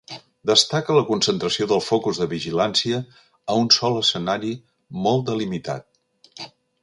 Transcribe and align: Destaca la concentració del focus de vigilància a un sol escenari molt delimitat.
Destaca 0.49 0.93
la 0.99 1.03
concentració 1.09 1.67
del 1.71 1.83
focus 1.87 2.21
de 2.21 2.27
vigilància 2.31 3.01
a 3.55 3.59
un 3.65 3.69
sol 3.77 3.99
escenari 4.01 4.53
molt 5.09 5.29
delimitat. 5.31 6.49